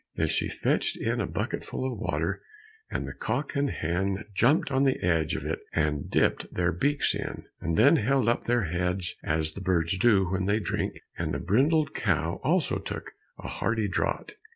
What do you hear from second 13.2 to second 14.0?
a hearty